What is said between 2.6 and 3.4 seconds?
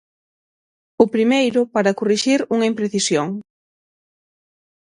imprecisión.